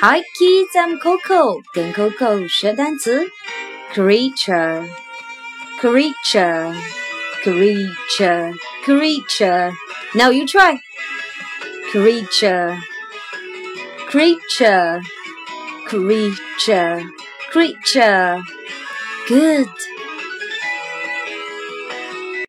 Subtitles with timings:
[0.00, 1.62] Hi kids, I'm Coco.
[1.72, 3.26] 跟 Coco 学单词
[3.94, 4.86] ，creature。
[5.80, 6.74] creature,
[7.42, 8.54] creature,
[8.84, 9.72] creature.
[10.14, 10.78] Now you try.
[11.92, 12.78] Creature,
[14.08, 15.00] creature,
[15.86, 17.02] creature,
[17.50, 18.42] creature.
[19.28, 19.68] Good.